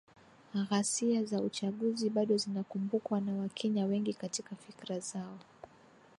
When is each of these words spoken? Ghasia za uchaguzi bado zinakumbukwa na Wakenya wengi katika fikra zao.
Ghasia 0.69 1.23
za 1.25 1.41
uchaguzi 1.41 2.09
bado 2.09 2.37
zinakumbukwa 2.37 3.21
na 3.21 3.33
Wakenya 3.33 3.85
wengi 3.85 4.13
katika 4.13 4.55
fikra 4.55 4.99
zao. 4.99 5.39